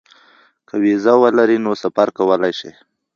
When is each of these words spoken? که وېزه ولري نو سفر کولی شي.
که 0.67 0.75
وېزه 0.83 1.13
ولري 1.23 1.57
نو 1.65 1.71
سفر 1.83 2.07
کولی 2.17 2.51
شي. 2.59 2.71